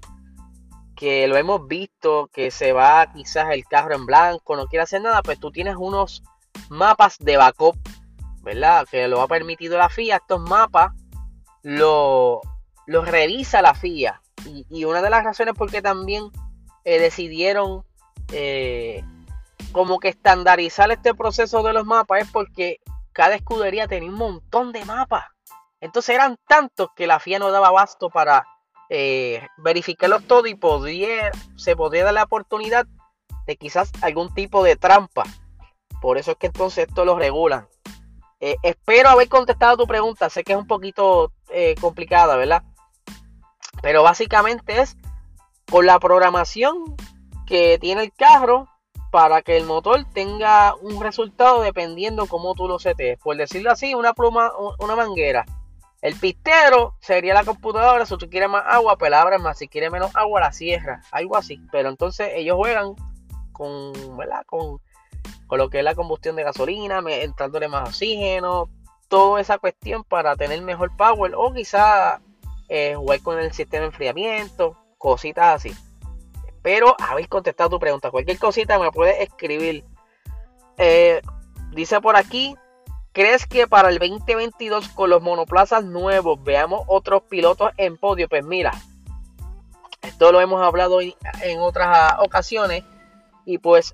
que 0.97 1.27
lo 1.27 1.37
hemos 1.37 1.67
visto, 1.67 2.27
que 2.33 2.49
se 2.49 2.73
va 2.73 3.13
quizás 3.13 3.51
el 3.51 3.65
carro 3.65 3.95
en 3.95 4.07
blanco, 4.07 4.55
no 4.55 4.65
quiere 4.65 4.83
hacer 4.83 5.01
nada, 5.01 5.21
pues 5.21 5.39
tú 5.39 5.51
tienes 5.51 5.75
unos 5.77 6.23
mapas 6.69 7.17
de 7.19 7.37
backup, 7.37 7.77
¿verdad? 8.41 8.85
Que 8.89 9.07
lo 9.07 9.21
ha 9.21 9.27
permitido 9.27 9.77
la 9.77 9.89
FIA. 9.89 10.17
Estos 10.17 10.41
mapas 10.41 10.91
los 11.61 12.39
lo 12.87 13.05
revisa 13.05 13.61
la 13.61 13.75
FIA. 13.75 14.21
Y, 14.69 14.85
una 14.85 15.01
de 15.01 15.09
las 15.09 15.23
razones 15.23 15.53
por 15.53 15.69
qué 15.69 15.81
también 15.81 16.23
eh, 16.83 16.99
decidieron 16.99 17.83
eh, 18.31 19.03
como 19.71 19.99
que 19.99 20.07
estandarizar 20.09 20.89
este 20.89 21.13
proceso 21.13 21.61
de 21.61 21.73
los 21.73 21.85
mapas 21.85 22.23
es 22.23 22.31
porque 22.31 22.79
cada 23.13 23.35
escudería 23.35 23.87
tenía 23.87 24.09
un 24.09 24.15
montón 24.15 24.71
de 24.71 24.83
mapas. 24.85 25.25
Entonces 25.79 26.15
eran 26.15 26.37
tantos 26.47 26.89
que 26.95 27.05
la 27.05 27.19
FIA 27.19 27.37
no 27.37 27.51
daba 27.51 27.67
abasto 27.67 28.09
para 28.09 28.47
eh, 28.89 29.45
verificarlos 29.57 30.25
todo 30.25 30.47
y 30.47 30.55
podría, 30.55 31.31
se 31.55 31.75
podría 31.75 32.05
dar 32.05 32.13
la 32.13 32.23
oportunidad 32.23 32.87
de 33.45 33.57
quizás 33.57 33.91
algún 34.01 34.33
tipo 34.33 34.63
de 34.63 34.75
trampa. 34.75 35.23
Por 36.01 36.17
eso 36.17 36.31
es 36.31 36.37
que 36.37 36.47
entonces 36.47 36.87
esto 36.87 37.05
lo 37.05 37.17
regulan. 37.17 37.67
Eh, 38.39 38.55
espero 38.61 39.09
haber 39.09 39.29
contestado 39.29 39.77
tu 39.77 39.87
pregunta. 39.87 40.29
Sé 40.29 40.43
que 40.43 40.53
es 40.53 40.59
un 40.59 40.67
poquito 40.67 41.31
eh, 41.49 41.75
complicada, 41.81 42.35
¿verdad? 42.35 42.63
Pero 43.81 44.03
básicamente 44.03 44.81
es 44.81 44.95
con 45.69 45.85
la 45.85 45.99
programación 45.99 46.95
que 47.45 47.77
tiene 47.79 48.03
el 48.03 48.13
carro 48.13 48.67
para 49.11 49.41
que 49.41 49.57
el 49.57 49.65
motor 49.65 50.05
tenga 50.13 50.75
un 50.75 51.01
resultado 51.01 51.61
dependiendo 51.61 52.27
cómo 52.27 52.53
tú 52.53 52.67
lo 52.67 52.79
setes. 52.79 53.17
Por 53.19 53.37
decirlo 53.37 53.71
así, 53.71 53.95
una 53.95 54.13
pluma, 54.13 54.51
una 54.79 54.95
manguera 54.95 55.45
el 56.01 56.15
pistero 56.15 56.95
sería 57.01 57.33
la 57.33 57.43
computadora. 57.43 58.05
Si 58.05 58.17
tú 58.17 58.29
quieres 58.29 58.49
más 58.49 58.63
agua, 58.67 58.97
pues 58.97 59.11
la 59.11 59.37
más. 59.39 59.57
Si 59.57 59.67
quieres 59.67 59.91
menos 59.91 60.15
agua, 60.15 60.41
la 60.41 60.51
cierra. 60.51 61.01
Algo 61.11 61.35
así. 61.35 61.59
Pero 61.71 61.89
entonces 61.89 62.31
ellos 62.35 62.55
juegan 62.55 62.93
con, 63.51 63.93
¿verdad? 64.17 64.43
Con, 64.45 64.79
con 65.47 65.57
lo 65.57 65.69
que 65.69 65.79
es 65.79 65.83
la 65.83 65.95
combustión 65.95 66.35
de 66.35 66.43
gasolina, 66.43 67.01
entrándole 67.07 67.67
más 67.67 67.89
oxígeno, 67.89 68.69
toda 69.07 69.41
esa 69.41 69.57
cuestión 69.57 70.03
para 70.03 70.35
tener 70.35 70.61
mejor 70.61 70.95
power 70.95 71.33
o 71.35 71.53
quizá 71.53 72.21
eh, 72.69 72.93
jugar 72.95 73.21
con 73.21 73.39
el 73.39 73.51
sistema 73.53 73.81
de 73.81 73.87
enfriamiento, 73.87 74.77
cositas 74.97 75.55
así. 75.55 75.73
Espero 76.47 76.95
haber 76.99 77.27
contestado 77.29 77.71
tu 77.71 77.79
pregunta. 77.79 78.11
Cualquier 78.11 78.37
cosita 78.37 78.77
me 78.77 78.91
puedes 78.91 79.19
escribir. 79.21 79.85
Eh, 80.77 81.21
dice 81.71 82.01
por 82.01 82.15
aquí, 82.15 82.55
¿crees 83.17 83.47
que 83.47 83.65
para 83.65 83.89
el 83.89 83.97
2022 83.97 84.89
con 84.89 85.09
los 85.09 85.23
monoplazas 85.23 85.83
nuevos 85.83 86.43
veamos 86.43 86.83
otros 86.85 87.23
pilotos 87.23 87.71
en 87.77 87.97
podio? 87.97 88.29
Pues 88.29 88.45
mira, 88.45 88.71
esto 90.03 90.31
lo 90.31 90.39
hemos 90.39 90.61
hablado 90.61 91.01
en 91.01 91.59
otras 91.59 92.13
ocasiones 92.19 92.83
y 93.43 93.57
pues 93.57 93.91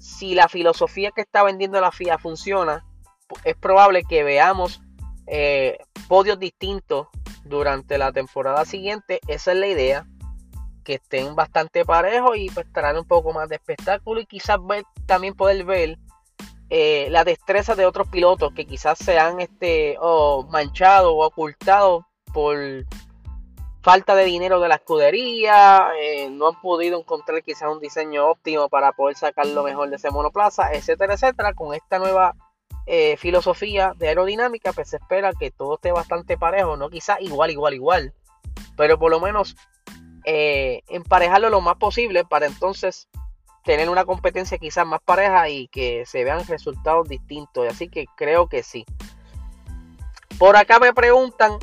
si 0.00 0.34
la 0.34 0.48
filosofía 0.48 1.12
que 1.12 1.20
está 1.20 1.44
vendiendo 1.44 1.80
la 1.80 1.92
FIA 1.92 2.18
funciona, 2.18 2.84
es 3.44 3.54
probable 3.54 4.02
que 4.02 4.24
veamos 4.24 4.82
eh, 5.28 5.78
podios 6.08 6.40
distintos 6.40 7.06
durante 7.44 7.98
la 7.98 8.10
temporada 8.10 8.64
siguiente. 8.64 9.20
Esa 9.28 9.52
es 9.52 9.58
la 9.58 9.68
idea. 9.68 10.06
Que 10.82 10.94
estén 10.94 11.36
bastante 11.36 11.84
parejos 11.84 12.36
y 12.36 12.50
pues 12.50 12.66
traer 12.72 12.98
un 12.98 13.06
poco 13.06 13.32
más 13.32 13.48
de 13.48 13.56
espectáculo 13.56 14.20
y 14.20 14.26
quizás 14.26 14.58
también 15.06 15.34
poder 15.34 15.64
ver 15.64 15.98
eh, 16.70 17.08
la 17.10 17.24
destreza 17.24 17.74
de 17.74 17.86
otros 17.86 18.08
pilotos 18.08 18.52
que 18.52 18.66
quizás 18.66 18.98
se 18.98 19.18
han 19.18 19.40
este, 19.40 19.96
o 20.00 20.46
manchado 20.50 21.14
o 21.14 21.24
ocultado 21.24 22.06
por 22.32 22.56
falta 23.86 24.16
de 24.16 24.24
dinero 24.24 24.58
de 24.58 24.66
la 24.68 24.74
escudería, 24.74 25.90
eh, 26.00 26.28
no 26.28 26.48
han 26.48 26.60
podido 26.60 26.98
encontrar 26.98 27.40
quizás 27.44 27.70
un 27.70 27.78
diseño 27.78 28.26
óptimo 28.26 28.68
para 28.68 28.90
poder 28.90 29.16
sacar 29.16 29.46
lo 29.46 29.62
mejor 29.62 29.90
de 29.90 29.96
ese 29.96 30.10
monoplaza, 30.10 30.72
etcétera, 30.72 31.14
etcétera. 31.14 31.54
Con 31.54 31.72
esta 31.72 32.00
nueva 32.00 32.34
eh, 32.86 33.16
filosofía 33.16 33.92
de 33.96 34.08
aerodinámica, 34.08 34.72
pues 34.72 34.90
se 34.90 34.96
espera 34.96 35.32
que 35.38 35.52
todo 35.52 35.74
esté 35.74 35.92
bastante 35.92 36.36
parejo, 36.36 36.76
no 36.76 36.90
quizás 36.90 37.20
igual, 37.20 37.52
igual, 37.52 37.74
igual, 37.74 38.14
pero 38.76 38.98
por 38.98 39.12
lo 39.12 39.20
menos 39.20 39.56
eh, 40.24 40.82
emparejarlo 40.88 41.48
lo 41.48 41.60
más 41.60 41.76
posible 41.76 42.24
para 42.24 42.46
entonces 42.46 43.08
tener 43.66 43.90
una 43.90 44.06
competencia 44.06 44.56
quizás 44.56 44.86
más 44.86 45.00
pareja 45.04 45.50
y 45.50 45.68
que 45.68 46.06
se 46.06 46.24
vean 46.24 46.46
resultados 46.46 47.06
distintos. 47.08 47.68
Así 47.68 47.88
que 47.88 48.06
creo 48.16 48.48
que 48.48 48.62
sí. 48.62 48.86
Por 50.38 50.56
acá 50.56 50.78
me 50.78 50.94
preguntan, 50.94 51.58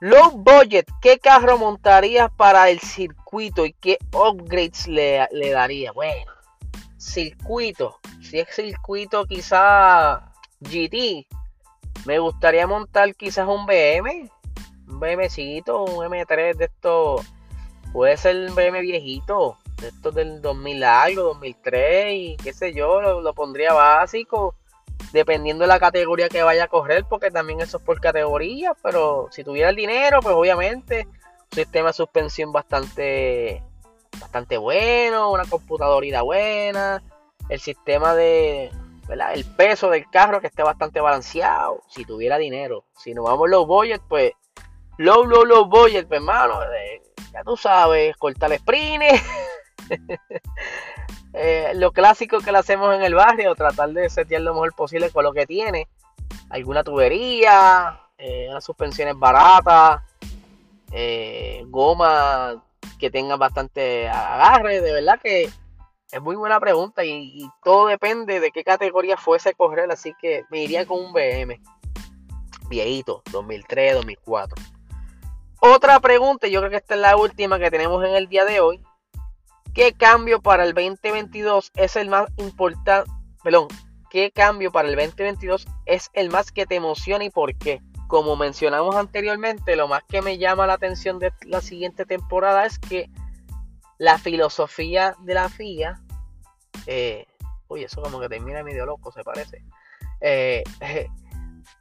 low 0.00 0.32
budget, 0.32 0.88
¿qué 1.00 1.20
carro 1.20 1.58
montarías 1.58 2.30
para 2.36 2.70
el 2.70 2.80
circuito 2.80 3.64
y 3.64 3.74
qué 3.74 3.98
upgrades 4.12 4.88
le, 4.88 5.28
le 5.30 5.50
daría? 5.50 5.92
Bueno, 5.92 6.32
circuito 6.96 8.00
si 8.26 8.40
es 8.40 8.48
circuito 8.54 9.24
quizá 9.26 10.32
GT, 10.60 11.26
me 12.06 12.18
gustaría 12.18 12.66
montar 12.66 13.14
quizás 13.14 13.46
un 13.46 13.66
BM, 13.66 14.28
un 14.88 15.00
BMcito, 15.00 15.84
un 15.84 16.06
M3 16.06 16.56
de 16.56 16.64
estos, 16.64 17.24
puede 17.92 18.16
ser 18.16 18.50
un 18.50 18.54
BM 18.56 18.80
viejito, 18.80 19.58
de 19.80 19.88
estos 19.88 20.14
del 20.14 20.40
2000 20.40 20.84
algo, 20.84 21.22
2003 21.22 22.06
y 22.12 22.36
qué 22.36 22.52
sé 22.52 22.72
yo, 22.72 23.00
lo, 23.00 23.34
pondría 23.34 23.72
básico, 23.72 24.54
dependiendo 25.12 25.62
de 25.62 25.68
la 25.68 25.78
categoría 25.78 26.28
que 26.28 26.42
vaya 26.42 26.64
a 26.64 26.68
correr, 26.68 27.04
porque 27.08 27.30
también 27.30 27.60
eso 27.60 27.78
es 27.78 27.82
por 27.82 28.00
categoría, 28.00 28.74
pero 28.82 29.28
si 29.30 29.44
tuviera 29.44 29.70
el 29.70 29.76
dinero, 29.76 30.20
pues 30.20 30.34
obviamente, 30.34 31.06
sistema 31.50 31.88
de 31.88 31.94
suspensión 31.94 32.52
bastante, 32.52 33.62
bastante 34.18 34.56
bueno, 34.56 35.30
una 35.30 35.44
computadora 35.44 36.22
buena, 36.22 37.02
el 37.48 37.60
sistema 37.60 38.14
de, 38.14 38.70
El 39.34 39.44
peso 39.56 39.90
del 39.90 40.08
carro 40.10 40.40
que 40.40 40.48
esté 40.48 40.62
bastante 40.62 41.00
balanceado, 41.00 41.82
si 41.88 42.04
tuviera 42.04 42.38
dinero. 42.38 42.84
Si 42.96 43.14
nos 43.14 43.24
vamos 43.24 43.48
low 43.48 43.66
budget, 43.66 44.02
pues 44.08 44.32
low, 44.96 45.24
low, 45.24 45.44
low 45.44 45.66
budget, 45.66 46.08
pues 46.08 46.20
hermano, 46.20 46.58
ya 47.32 47.44
tú 47.44 47.56
sabes, 47.56 48.16
cortar 48.16 48.52
sprint. 48.52 49.04
eh, 51.32 51.72
lo 51.74 51.92
clásico 51.92 52.40
que 52.40 52.52
le 52.52 52.58
hacemos 52.58 52.94
en 52.94 53.02
el 53.02 53.14
barrio, 53.14 53.54
tratar 53.54 53.90
de 53.90 54.08
setear 54.08 54.42
lo 54.42 54.54
mejor 54.54 54.74
posible 54.74 55.10
con 55.10 55.24
lo 55.24 55.32
que 55.32 55.46
tiene. 55.46 55.88
Alguna 56.50 56.84
tubería, 56.84 58.00
eh, 58.18 58.48
suspensiones 58.60 59.18
baratas, 59.18 60.02
eh, 60.92 61.64
goma 61.66 62.62
que 62.98 63.10
tenga 63.10 63.36
bastante 63.36 64.08
agarre, 64.08 64.80
de 64.80 64.92
verdad 64.92 65.20
que 65.22 65.50
es 66.12 66.22
muy 66.22 66.36
buena 66.36 66.60
pregunta 66.60 67.04
y, 67.04 67.48
todo 67.62 67.88
depende 67.88 68.40
de 68.40 68.50
qué 68.50 68.64
categoría 68.64 69.16
fuese 69.16 69.54
correr, 69.54 69.90
así 69.90 70.14
que 70.20 70.44
me 70.50 70.62
iría 70.62 70.86
con 70.86 71.04
un 71.04 71.12
BM 71.12 71.60
viejito, 72.68 73.22
2003, 73.32 73.94
2004. 73.94 74.56
Otra 75.60 76.00
pregunta, 76.00 76.46
yo 76.46 76.60
creo 76.60 76.70
que 76.70 76.76
esta 76.76 76.94
es 76.94 77.00
la 77.00 77.16
última 77.16 77.58
que 77.58 77.70
tenemos 77.70 78.04
en 78.04 78.14
el 78.14 78.28
día 78.28 78.44
de 78.44 78.60
hoy. 78.60 78.80
¿Qué 79.76 79.92
cambio 79.92 80.40
para 80.40 80.64
el 80.64 80.72
2022 80.72 81.70
es 81.74 81.96
el 81.96 82.08
más 82.08 82.30
importante? 82.38 83.10
Perdón, 83.44 83.68
¿qué 84.08 84.30
cambio 84.30 84.72
para 84.72 84.88
el 84.88 84.96
2022 84.96 85.66
es 85.84 86.08
el 86.14 86.30
más 86.30 86.50
que 86.50 86.64
te 86.64 86.76
emociona 86.76 87.24
y 87.24 87.28
por 87.28 87.54
qué? 87.58 87.82
Como 88.08 88.36
mencionamos 88.36 88.96
anteriormente, 88.96 89.76
lo 89.76 89.86
más 89.86 90.02
que 90.04 90.22
me 90.22 90.38
llama 90.38 90.66
la 90.66 90.72
atención 90.72 91.18
de 91.18 91.30
la 91.42 91.60
siguiente 91.60 92.06
temporada 92.06 92.64
es 92.64 92.78
que 92.78 93.10
la 93.98 94.16
filosofía 94.16 95.14
de 95.20 95.34
la 95.34 95.50
FIA, 95.50 96.00
eh, 96.86 97.26
uy, 97.68 97.84
eso 97.84 98.00
como 98.00 98.18
que 98.18 98.30
termina 98.30 98.62
medio 98.62 98.86
loco, 98.86 99.12
se 99.12 99.24
parece, 99.24 99.62
eh, 100.22 100.64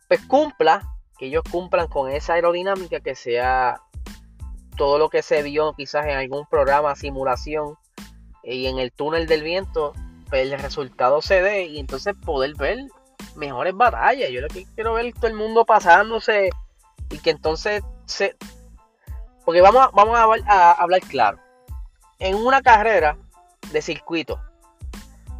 pues 0.09 0.19
cumpla, 0.25 0.85
que 1.17 1.27
ellos 1.27 1.43
cumplan 1.49 1.87
con 1.87 2.11
esa 2.11 2.33
aerodinámica 2.33 2.99
que 2.99 3.15
sea 3.15 3.81
todo 4.75 4.99
lo 4.99 5.07
que 5.07 5.21
se 5.21 5.43
vio 5.43 5.71
quizás 5.77 6.07
en 6.07 6.17
algún 6.17 6.45
programa, 6.45 6.93
simulación, 6.97 7.77
y 8.45 8.67
en 8.67 8.79
el 8.79 8.91
túnel 8.91 9.27
del 9.27 9.43
viento, 9.43 9.93
pues 10.29 10.51
el 10.51 10.59
resultado 10.59 11.21
se 11.21 11.41
dé 11.41 11.65
y 11.65 11.79
entonces 11.79 12.15
poder 12.25 12.55
ver 12.55 12.77
mejores 13.35 13.73
batallas. 13.75 14.29
Yo 14.29 14.41
lo 14.41 14.47
que 14.47 14.65
quiero 14.75 14.93
ver 14.93 15.13
todo 15.13 15.27
el 15.27 15.33
mundo 15.33 15.65
pasándose 15.65 16.49
y 17.09 17.17
que 17.19 17.31
entonces 17.31 17.83
se... 18.05 18.35
Porque 19.43 19.61
vamos 19.61 19.89
vamos 19.93 20.17
a 20.47 20.71
hablar 20.71 21.01
claro 21.01 21.45
en 22.19 22.35
una 22.35 22.61
carrera 22.61 23.17
de 23.71 23.81
circuito, 23.81 24.39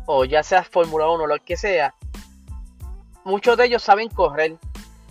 o 0.06 0.26
ya 0.26 0.44
sea 0.44 0.64
Fórmula 0.64 1.10
1 1.10 1.24
o 1.24 1.28
lo 1.28 1.38
que 1.40 1.58
sea, 1.58 1.96
muchos 3.24 3.58
de 3.58 3.66
ellos 3.66 3.84
saben 3.84 4.10
correr. 4.10 4.58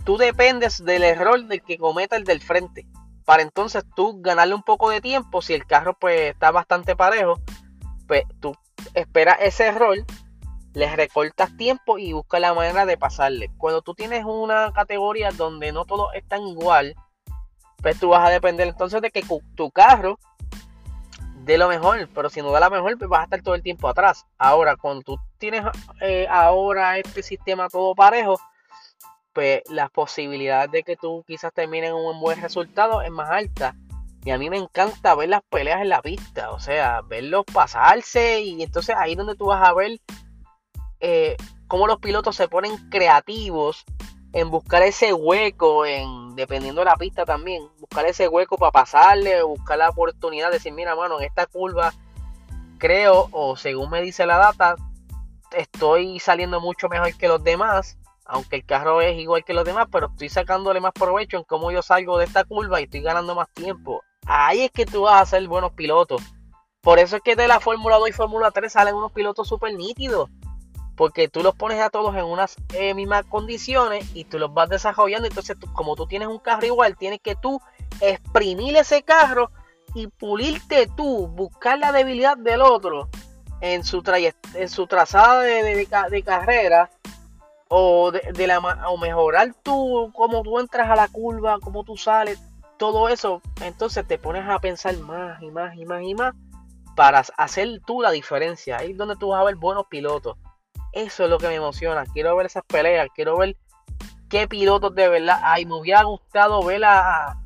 Tú 0.03 0.17
dependes 0.17 0.83
del 0.83 1.03
error 1.03 1.43
del 1.45 1.63
que 1.63 1.77
cometa 1.77 2.15
el 2.15 2.23
del 2.23 2.41
frente. 2.41 2.85
Para 3.25 3.41
entonces 3.41 3.83
tú 3.95 4.21
ganarle 4.21 4.53
un 4.53 4.61
poco 4.61 4.91
de 4.91 5.01
tiempo, 5.01 5.41
si 5.41 5.53
el 5.53 5.65
carro 5.65 5.97
pues 5.99 6.33
está 6.33 6.51
bastante 6.51 6.95
parejo, 6.95 7.39
tú 8.39 8.55
esperas 8.93 9.37
ese 9.41 9.67
error, 9.67 9.97
le 10.73 10.95
recortas 10.95 11.55
tiempo 11.57 11.97
y 11.97 12.13
buscas 12.13 12.41
la 12.41 12.53
manera 12.53 12.85
de 12.85 12.97
pasarle. 12.97 13.49
Cuando 13.57 13.81
tú 13.81 13.93
tienes 13.93 14.25
una 14.25 14.71
categoría 14.73 15.31
donde 15.31 15.71
no 15.71 15.85
todos 15.85 16.13
están 16.13 16.41
igual, 16.47 16.95
pues 17.81 17.99
tú 17.99 18.09
vas 18.09 18.27
a 18.27 18.31
depender 18.31 18.67
entonces 18.67 19.01
de 19.01 19.11
que 19.11 19.23
tu 19.55 19.71
carro 19.71 20.19
de 21.45 21.57
lo 21.59 21.69
mejor, 21.69 22.09
pero 22.13 22.29
si 22.29 22.41
no 22.41 22.51
da 22.51 22.59
la 22.59 22.69
mejor, 22.69 22.97
pues 22.97 23.09
vas 23.09 23.21
a 23.21 23.23
estar 23.25 23.41
todo 23.41 23.55
el 23.55 23.61
tiempo 23.61 23.87
atrás. 23.87 24.25
Ahora, 24.37 24.75
cuando 24.75 25.03
tú 25.03 25.19
tienes 25.37 25.63
eh, 26.01 26.27
ahora 26.29 26.97
este 26.97 27.21
sistema 27.21 27.69
todo 27.69 27.93
parejo, 27.93 28.39
pues 29.31 29.61
las 29.69 29.91
posibilidades 29.91 30.71
de 30.71 30.83
que 30.83 30.95
tú 30.95 31.23
quizás 31.27 31.53
termines 31.53 31.91
en 31.91 31.95
un 31.95 32.19
buen 32.19 32.41
resultado 32.41 33.01
es 33.01 33.11
más 33.11 33.29
alta. 33.29 33.75
Y 34.25 34.31
a 34.31 34.39
mí 34.39 34.49
me 34.49 34.57
encanta 34.57 35.15
ver 35.15 35.29
las 35.29 35.43
peleas 35.43 35.81
en 35.81 35.89
la 35.89 36.01
pista, 36.01 36.51
o 36.51 36.59
sea, 36.59 37.01
verlos 37.01 37.45
pasarse 37.45 38.41
y 38.41 38.63
entonces 38.63 38.95
ahí 38.97 39.11
es 39.11 39.17
donde 39.17 39.35
tú 39.35 39.45
vas 39.45 39.65
a 39.65 39.71
ver 39.73 39.99
eh, 40.99 41.37
cómo 41.67 41.85
los 41.85 41.99
pilotos 41.99 42.35
se 42.35 42.47
ponen 42.47 42.89
creativos 42.89 43.85
en 44.33 44.49
buscar 44.49 44.81
ese 44.81 45.13
hueco, 45.13 45.85
en 45.85 46.35
dependiendo 46.35 46.81
de 46.81 46.85
la 46.85 46.95
pista 46.95 47.23
también, 47.23 47.69
buscar 47.79 48.05
ese 48.05 48.27
hueco 48.27 48.57
para 48.57 48.71
pasarle, 48.71 49.43
buscar 49.43 49.77
la 49.77 49.89
oportunidad 49.89 50.47
de 50.47 50.55
decir, 50.55 50.73
mira, 50.73 50.95
mano, 50.95 51.19
en 51.19 51.25
esta 51.25 51.45
curva 51.45 51.93
creo, 52.79 53.29
o 53.31 53.55
según 53.55 53.91
me 53.91 54.01
dice 54.01 54.25
la 54.25 54.37
data, 54.37 54.75
estoy 55.51 56.19
saliendo 56.19 56.59
mucho 56.59 56.89
mejor 56.89 57.15
que 57.15 57.27
los 57.27 57.43
demás, 57.43 57.97
aunque 58.25 58.57
el 58.57 58.65
carro 58.65 59.01
es 59.01 59.17
igual 59.19 59.45
que 59.45 59.53
los 59.53 59.65
demás, 59.65 59.87
pero 59.91 60.07
estoy 60.07 60.29
sacándole 60.29 60.81
más 60.81 60.93
provecho 60.93 61.37
en 61.37 61.43
cómo 61.43 61.71
yo 61.71 61.81
salgo 61.81 62.17
de 62.17 62.25
esta 62.25 62.43
curva 62.43 62.81
y 62.81 62.85
estoy 62.85 63.01
ganando 63.01 63.35
más 63.35 63.49
tiempo. 63.53 64.01
Ahí 64.25 64.61
es 64.61 64.71
que 64.71 64.85
tú 64.85 65.03
vas 65.03 65.21
a 65.21 65.25
ser 65.25 65.47
buenos 65.47 65.73
pilotos. 65.73 66.21
Por 66.81 66.99
eso 66.99 67.15
es 67.17 67.21
que 67.21 67.35
de 67.35 67.47
la 67.47 67.59
Fórmula 67.59 67.97
2 67.97 68.09
y 68.09 68.11
Fórmula 68.13 68.51
3 68.51 68.71
salen 68.71 68.95
unos 68.95 69.11
pilotos 69.11 69.47
súper 69.47 69.73
nítidos 69.73 70.29
porque 70.95 71.27
tú 71.27 71.43
los 71.43 71.55
pones 71.55 71.79
a 71.81 71.89
todos 71.89 72.15
en 72.15 72.23
unas 72.23 72.55
eh, 72.73 72.93
mismas 72.93 73.25
condiciones 73.25 74.09
y 74.13 74.23
tú 74.25 74.39
los 74.39 74.53
vas 74.53 74.69
desarrollando. 74.69 75.27
Entonces, 75.27 75.57
como 75.73 75.95
tú 75.95 76.07
tienes 76.07 76.27
un 76.27 76.39
carro 76.39 76.65
igual, 76.65 76.95
tienes 76.97 77.19
que 77.21 77.35
tú 77.35 77.61
exprimir 78.01 78.75
ese 78.77 79.03
carro 79.03 79.51
y 79.93 80.07
pulirte 80.07 80.87
tú, 80.95 81.27
buscar 81.27 81.79
la 81.79 81.91
debilidad 81.91 82.37
del 82.37 82.61
otro 82.61 83.09
en 83.61 83.83
su, 83.83 84.03
en 84.53 84.69
su 84.69 84.87
trazada 84.87 85.41
de, 85.41 85.87
de, 86.09 86.23
carrera 86.23 86.89
o, 87.69 88.11
de, 88.11 88.47
la, 88.47 88.59
o 88.59 88.97
mejorar 88.97 89.53
tú, 89.63 90.11
cómo 90.13 90.43
tú 90.43 90.59
entras 90.59 90.89
a 90.89 90.95
la 90.95 91.07
curva, 91.07 91.59
cómo 91.61 91.83
tú 91.83 91.97
sales, 91.97 92.39
todo 92.77 93.09
eso, 93.09 93.41
entonces 93.61 94.07
te 94.07 94.17
pones 94.17 94.47
a 94.47 94.59
pensar 94.59 94.97
más 94.99 95.41
y 95.41 95.49
más 95.51 95.75
y 95.75 95.85
más 95.85 96.03
y 96.03 96.13
más 96.13 96.33
para 96.95 97.23
hacer 97.37 97.81
tú 97.85 98.01
la 98.01 98.11
diferencia. 98.11 98.77
Ahí 98.77 98.91
es 98.91 98.97
donde 98.97 99.15
tú 99.15 99.29
vas 99.29 99.41
a 99.41 99.45
ver 99.45 99.55
buenos 99.55 99.85
pilotos. 99.87 100.37
Eso 100.93 101.25
es 101.25 101.29
lo 101.29 101.37
que 101.37 101.47
me 101.47 101.55
emociona. 101.55 102.05
Quiero 102.05 102.35
ver 102.35 102.45
esas 102.45 102.63
peleas, 102.65 103.09
quiero 103.13 103.37
ver 103.37 103.57
qué 104.29 104.47
pilotos 104.47 104.95
de 104.95 105.09
verdad 105.09 105.39
hay. 105.43 105.65
Me 105.65 105.75
hubiera 105.75 106.03
gustado 106.03 106.63
ver 106.63 106.85
a, 106.85 107.37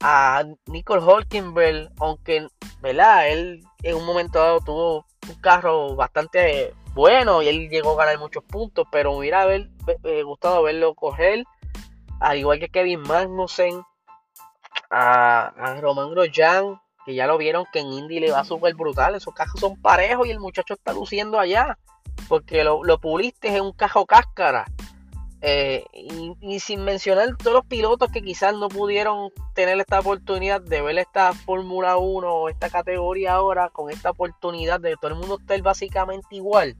a 0.00 0.44
Nicole 0.66 1.02
Holkenberg, 1.02 1.90
aunque, 2.00 2.48
¿verdad? 2.80 3.28
Él 3.28 3.62
en 3.82 3.96
un 3.96 4.06
momento 4.06 4.38
dado 4.38 4.60
tuvo 4.60 5.06
un 5.28 5.34
carro 5.40 5.94
bastante 5.94 6.74
bueno 6.94 7.42
y 7.42 7.48
él 7.48 7.68
llegó 7.68 7.92
a 7.92 8.04
ganar 8.04 8.18
muchos 8.18 8.44
puntos, 8.44 8.86
pero 8.90 9.12
me 9.12 9.18
hubiera 9.18 9.42
haber, 9.42 9.68
eh, 10.04 10.22
gustado 10.22 10.62
verlo 10.62 10.94
coger, 10.94 11.44
al 12.20 12.38
igual 12.38 12.58
que 12.60 12.68
Kevin 12.68 13.00
Magnussen, 13.00 13.82
a, 14.94 15.46
a 15.48 15.80
Roman 15.80 16.10
Grosjean, 16.10 16.80
que 17.04 17.14
ya 17.14 17.26
lo 17.26 17.36
vieron 17.36 17.66
que 17.72 17.80
en 17.80 17.92
Indy 17.92 18.20
le 18.20 18.30
va 18.30 18.44
súper 18.44 18.74
brutal, 18.74 19.14
esos 19.14 19.34
carros 19.34 19.58
son 19.58 19.80
parejos 19.80 20.26
y 20.26 20.30
el 20.30 20.40
muchacho 20.40 20.74
está 20.74 20.92
luciendo 20.92 21.38
allá, 21.38 21.78
porque 22.28 22.62
lo, 22.62 22.84
lo 22.84 22.98
puliste 22.98 23.48
en 23.48 23.62
un 23.62 23.72
cajo 23.72 24.06
cáscara. 24.06 24.66
Eh, 25.46 25.84
y, 26.40 26.58
sin 26.58 26.84
mencionar 26.84 27.36
todos 27.36 27.52
los 27.52 27.66
pilotos 27.66 28.10
que 28.10 28.22
quizás 28.22 28.54
no 28.54 28.70
pudieron 28.70 29.30
tener 29.54 29.78
esta 29.78 30.00
oportunidad 30.00 30.62
de 30.62 30.80
ver 30.80 30.96
esta 30.96 31.34
Fórmula 31.34 31.98
1 31.98 32.26
o 32.26 32.48
esta 32.48 32.70
categoría 32.70 33.34
ahora 33.34 33.68
con 33.68 33.90
esta 33.90 34.08
oportunidad 34.08 34.80
de 34.80 34.92
que 34.92 34.96
todo 34.96 35.10
el 35.10 35.18
mundo 35.18 35.36
esté 35.38 35.60
básicamente 35.60 36.36
igual. 36.36 36.74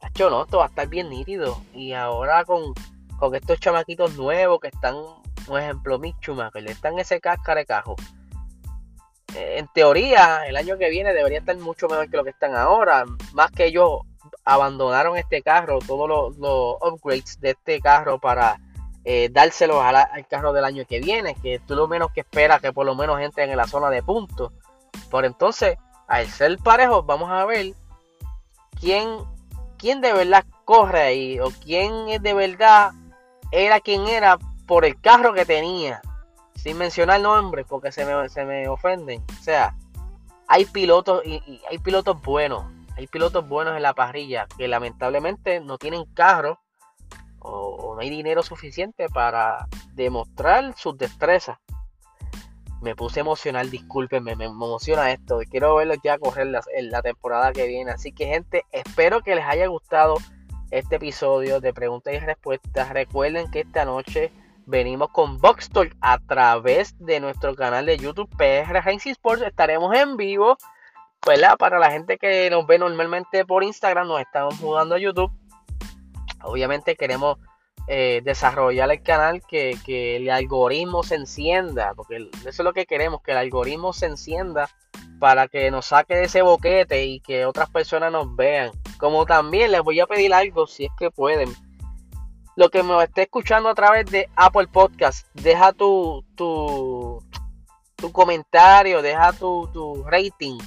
Tacho, 0.00 0.30
no, 0.30 0.44
esto 0.44 0.56
va 0.58 0.64
a 0.64 0.68
estar 0.68 0.88
bien 0.88 1.10
nítido. 1.10 1.60
Y 1.74 1.92
ahora 1.92 2.46
con, 2.46 2.72
con 3.18 3.34
estos 3.34 3.60
chamaquitos 3.60 4.16
nuevos 4.16 4.58
que 4.58 4.68
están, 4.68 4.96
un 5.48 5.58
ejemplo, 5.58 5.98
Mick 5.98 6.16
Schumacher, 6.20 6.66
están 6.68 6.94
en 6.94 7.00
ese 7.00 7.20
cáscara 7.20 7.64
de. 7.64 7.96
Eh, 9.34 9.58
en 9.58 9.68
teoría, 9.68 10.46
el 10.46 10.56
año 10.56 10.78
que 10.78 10.88
viene 10.90 11.12
debería 11.12 11.40
estar 11.40 11.56
mucho 11.58 11.88
mejor 11.88 12.10
que 12.10 12.16
lo 12.16 12.24
que 12.24 12.30
están 12.30 12.54
ahora. 12.54 13.04
Más 13.32 13.50
que 13.50 13.66
ellos 13.66 14.00
abandonaron 14.44 15.16
este 15.16 15.42
carro, 15.42 15.78
todos 15.80 16.08
los, 16.08 16.76
upgrades 16.80 17.40
de 17.40 17.50
este 17.50 17.80
carro 17.80 18.18
para 18.18 18.58
eh, 19.04 19.28
dárselos 19.30 19.82
al 19.82 20.26
carro 20.28 20.52
del 20.52 20.64
año 20.64 20.84
que 20.86 21.00
viene, 21.00 21.34
que 21.42 21.60
tú 21.66 21.74
lo 21.74 21.88
menos 21.88 22.12
que 22.12 22.20
esperas 22.20 22.60
que 22.60 22.72
por 22.72 22.86
lo 22.86 22.94
menos 22.94 23.20
entren 23.20 23.50
en 23.50 23.56
la 23.56 23.66
zona 23.66 23.90
de 23.90 24.02
puntos. 24.02 24.52
Por 25.10 25.24
entonces, 25.24 25.76
al 26.06 26.26
ser 26.28 26.58
parejos, 26.58 27.04
vamos 27.04 27.30
a 27.30 27.44
ver 27.44 27.74
quién, 28.80 29.18
quién 29.78 30.00
de 30.00 30.12
verdad 30.12 30.44
corre 30.64 31.00
ahí 31.00 31.40
o 31.40 31.50
quién 31.50 32.22
de 32.22 32.34
verdad 32.34 32.92
era 33.50 33.80
quien 33.80 34.06
era 34.06 34.38
por 34.66 34.84
el 34.84 35.00
carro 35.00 35.32
que 35.32 35.44
tenía. 35.44 36.00
Sin 36.54 36.78
mencionar 36.78 37.20
nombres 37.20 37.66
porque 37.68 37.92
se 37.92 38.04
me, 38.04 38.28
se 38.28 38.44
me 38.44 38.68
ofenden. 38.68 39.22
O 39.38 39.42
sea, 39.42 39.76
hay 40.48 40.64
pilotos 40.64 41.24
y 41.24 41.60
hay 41.70 41.78
pilotos 41.78 42.20
buenos 42.22 42.64
hay 42.96 43.06
pilotos 43.06 43.46
buenos 43.46 43.76
en 43.76 43.82
la 43.82 43.92
parrilla 43.92 44.46
que 44.56 44.68
lamentablemente 44.68 45.60
no 45.60 45.76
tienen 45.76 46.06
carro 46.14 46.60
o, 47.40 47.94
no 47.94 48.00
hay 48.00 48.10
dinero 48.10 48.42
suficiente 48.42 49.08
para 49.08 49.68
demostrar 49.94 50.74
sus 50.76 50.96
destrezas. 50.96 51.58
Me 52.82 52.94
puse 52.96 53.20
emocional, 53.20 53.70
discúlpenme, 53.70 54.36
me 54.36 54.46
emociona 54.46 55.12
esto. 55.12 55.40
Quiero 55.50 55.76
verlos 55.76 55.98
ya 56.02 56.18
correr 56.18 56.48
en 56.74 56.90
la 56.90 57.02
temporada 57.02 57.52
que 57.52 57.66
viene. 57.66 57.90
Así 57.90 58.12
que, 58.12 58.26
gente, 58.26 58.64
espero 58.70 59.22
que 59.22 59.34
les 59.34 59.44
haya 59.44 59.66
gustado 59.66 60.16
este 60.70 60.96
episodio 60.96 61.60
de 61.60 61.72
preguntas 61.72 62.14
y 62.14 62.18
respuestas. 62.18 62.90
Recuerden 62.90 63.50
que 63.50 63.60
esta 63.60 63.84
noche 63.84 64.30
venimos 64.66 65.10
con 65.10 65.38
Box 65.38 65.70
Talk 65.70 65.96
a 66.00 66.18
través 66.18 66.94
de 66.98 67.20
nuestro 67.20 67.54
canal 67.54 67.86
de 67.86 67.96
YouTube 67.96 68.28
PR 68.36 68.72
Racing 68.72 69.12
Sports. 69.12 69.42
Estaremos 69.42 69.94
en 69.96 70.16
vivo 70.16 70.56
para 71.58 71.78
la 71.78 71.90
gente 71.90 72.18
que 72.18 72.48
nos 72.50 72.66
ve 72.66 72.78
normalmente 72.78 73.44
por 73.44 73.64
Instagram, 73.64 74.06
nos 74.06 74.20
estamos 74.20 74.60
mudando 74.60 74.94
a 74.94 74.98
YouTube. 74.98 75.32
Obviamente 76.44 76.94
queremos 76.94 77.38
eh, 77.88 78.20
desarrollar 78.24 78.90
el 78.92 79.02
canal, 79.02 79.42
que, 79.46 79.76
el 80.16 80.30
algoritmo 80.30 81.02
se 81.02 81.16
encienda, 81.16 81.94
porque 81.94 82.30
eso 82.40 82.48
es 82.48 82.58
lo 82.60 82.72
que 82.72 82.86
queremos, 82.86 83.22
que 83.22 83.32
el 83.32 83.38
algoritmo 83.38 83.92
se 83.92 84.06
encienda 84.06 84.70
para 85.18 85.48
que 85.48 85.70
nos 85.70 85.86
saque 85.86 86.14
de 86.14 86.24
ese 86.24 86.42
boquete 86.42 87.04
y 87.04 87.20
que 87.20 87.44
otras 87.44 87.70
personas 87.70 88.12
nos 88.12 88.34
vean. 88.36 88.70
Como 88.98 89.26
también 89.26 89.72
les 89.72 89.82
voy 89.82 89.98
a 89.98 90.06
pedir 90.06 90.32
algo, 90.32 90.68
si 90.68 90.84
es 90.84 90.92
que 90.96 91.10
pueden. 91.10 91.52
Lo 92.56 92.70
que 92.70 92.82
me 92.82 93.02
esté 93.04 93.22
escuchando 93.22 93.68
a 93.68 93.74
través 93.74 94.10
de 94.10 94.28
Apple 94.34 94.66
Podcast, 94.66 95.28
deja 95.34 95.72
tu, 95.72 96.24
tu, 96.34 97.22
tu 97.96 98.10
comentario, 98.12 99.02
deja 99.02 99.32
tu, 99.32 99.68
tu 99.72 100.02
rating 100.04 100.58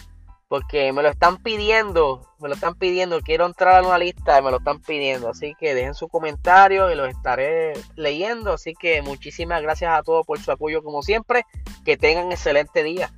porque 0.50 0.92
me 0.92 1.04
lo 1.04 1.10
están 1.10 1.38
pidiendo, 1.38 2.28
me 2.40 2.50
lo 2.50 2.56
están 2.56 2.74
pidiendo, 2.74 3.22
quiero 3.22 3.46
entrar 3.46 3.84
a 3.84 3.88
una 3.88 4.00
lista 4.00 4.40
y 4.40 4.42
me 4.42 4.50
lo 4.50 4.58
están 4.58 4.82
pidiendo, 4.82 5.30
así 5.30 5.54
que 5.60 5.76
dejen 5.76 5.94
su 5.94 6.10
comentario 6.10 6.92
y 6.92 6.96
lo 6.96 7.06
estaré 7.06 7.74
leyendo, 7.96 8.54
así 8.54 8.74
que 8.74 9.04
muchísimas 9.04 9.62
gracias 9.62 9.94
a 9.94 10.02
todos 10.02 10.26
por 10.26 10.40
su 10.40 10.52
apoyo 10.52 10.84
como 10.84 11.04
siempre, 11.04 11.46
que 11.86 11.98
tengan 11.98 12.32
excelente 12.32 12.82
día. 12.82 13.14